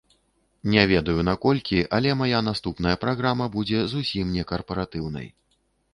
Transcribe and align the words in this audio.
Не 0.75 0.85
ведаю, 0.91 1.17
наколькі, 1.27 1.79
але 1.99 2.15
мая 2.21 2.39
наступная 2.49 2.95
праграма 3.03 3.45
будзе 3.59 3.85
зусім 3.95 4.25
не 4.39 4.43
карпаратыўнай. 4.53 5.27